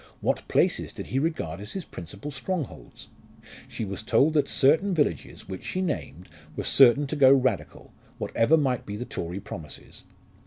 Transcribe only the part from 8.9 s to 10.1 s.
the Tory promises.